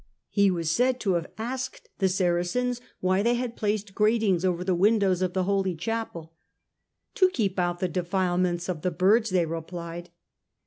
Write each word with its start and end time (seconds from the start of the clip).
He 0.31 0.49
was 0.49 0.71
said 0.71 0.99
to 1.01 1.13
have 1.13 1.29
asked 1.37 1.87
the 1.99 2.09
Saracens 2.09 2.81
why 3.01 3.21
they 3.21 3.35
had 3.35 3.55
placed 3.55 3.93
gratings 3.93 4.43
over 4.43 4.63
the 4.63 4.73
windows 4.73 5.21
of 5.21 5.33
the 5.33 5.43
Holy 5.43 5.75
Chapel." 5.75 6.33
To 7.17 7.29
keep 7.29 7.59
out 7.59 7.77
the 7.81 7.87
defilements 7.87 8.67
of 8.67 8.81
the 8.81 8.89
birds," 8.89 9.29
they 9.29 9.45
replied. 9.45 10.09